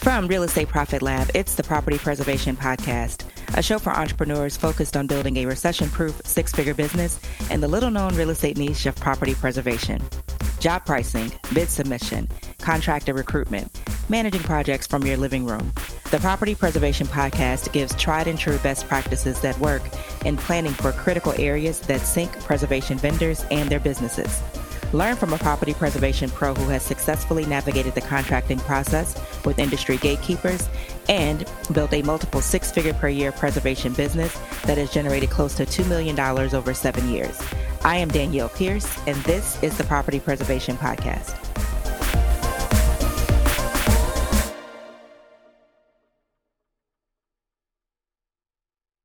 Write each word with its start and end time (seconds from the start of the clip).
From 0.00 0.28
Real 0.28 0.44
Estate 0.44 0.68
Profit 0.68 1.02
Lab, 1.02 1.30
it's 1.34 1.56
the 1.56 1.62
Property 1.62 1.98
Preservation 1.98 2.56
Podcast, 2.56 3.26
a 3.54 3.62
show 3.62 3.78
for 3.78 3.90
entrepreneurs 3.90 4.56
focused 4.56 4.96
on 4.96 5.06
building 5.06 5.36
a 5.36 5.44
recession 5.44 5.90
proof 5.90 6.22
six 6.24 6.52
figure 6.52 6.72
business 6.72 7.20
in 7.50 7.60
the 7.60 7.68
little 7.68 7.90
known 7.90 8.16
real 8.16 8.30
estate 8.30 8.56
niche 8.56 8.86
of 8.86 8.96
property 8.96 9.34
preservation. 9.34 10.00
Job 10.58 10.86
pricing, 10.86 11.30
bid 11.52 11.68
submission, 11.68 12.30
contractor 12.60 13.12
recruitment, 13.12 13.78
managing 14.08 14.40
projects 14.40 14.86
from 14.86 15.04
your 15.04 15.18
living 15.18 15.44
room. 15.44 15.70
The 16.10 16.18
Property 16.18 16.54
Preservation 16.54 17.06
Podcast 17.06 17.70
gives 17.72 17.94
tried 17.96 18.26
and 18.26 18.38
true 18.38 18.56
best 18.58 18.88
practices 18.88 19.38
that 19.42 19.58
work 19.58 19.82
in 20.24 20.38
planning 20.38 20.72
for 20.72 20.92
critical 20.92 21.34
areas 21.36 21.78
that 21.80 22.00
sink 22.00 22.32
preservation 22.40 22.96
vendors 22.96 23.44
and 23.50 23.68
their 23.68 23.80
businesses. 23.80 24.40
Learn 24.92 25.14
from 25.14 25.32
a 25.32 25.38
property 25.38 25.72
preservation 25.72 26.30
pro 26.30 26.52
who 26.52 26.68
has 26.68 26.82
successfully 26.82 27.46
navigated 27.46 27.94
the 27.94 28.00
contracting 28.00 28.58
process 28.58 29.14
with 29.44 29.60
industry 29.60 29.98
gatekeepers 29.98 30.68
and 31.08 31.44
built 31.72 31.92
a 31.92 32.02
multiple 32.02 32.40
six 32.40 32.72
figure 32.72 32.94
per 32.94 33.08
year 33.08 33.30
preservation 33.30 33.92
business 33.92 34.36
that 34.64 34.78
has 34.78 34.92
generated 34.92 35.30
close 35.30 35.54
to 35.54 35.64
$2 35.64 35.88
million 35.88 36.18
over 36.18 36.74
seven 36.74 37.08
years. 37.08 37.40
I 37.84 37.96
am 37.96 38.08
Danielle 38.08 38.48
Pierce, 38.48 38.98
and 39.06 39.16
this 39.22 39.62
is 39.62 39.78
the 39.78 39.84
Property 39.84 40.18
Preservation 40.18 40.76
Podcast. 40.76 41.49